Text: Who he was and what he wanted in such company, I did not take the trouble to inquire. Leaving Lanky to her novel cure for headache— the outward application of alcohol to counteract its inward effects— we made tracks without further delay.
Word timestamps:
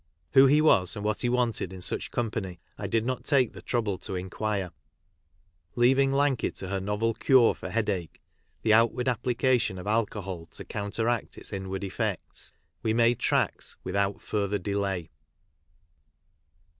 Who 0.31 0.47
he 0.47 0.61
was 0.63 0.95
and 0.95 1.05
what 1.05 1.21
he 1.21 1.29
wanted 1.29 1.71
in 1.71 1.79
such 1.79 2.09
company, 2.09 2.59
I 2.75 2.87
did 2.87 3.05
not 3.05 3.23
take 3.23 3.53
the 3.53 3.61
trouble 3.61 3.99
to 3.99 4.15
inquire. 4.15 4.71
Leaving 5.75 6.11
Lanky 6.11 6.49
to 6.53 6.69
her 6.69 6.79
novel 6.79 7.13
cure 7.13 7.53
for 7.53 7.69
headache— 7.69 8.19
the 8.63 8.73
outward 8.73 9.07
application 9.07 9.77
of 9.77 9.85
alcohol 9.85 10.47
to 10.53 10.65
counteract 10.65 11.37
its 11.37 11.53
inward 11.53 11.83
effects— 11.83 12.51
we 12.81 12.95
made 12.95 13.19
tracks 13.19 13.75
without 13.83 14.21
further 14.23 14.57
delay. 14.57 15.11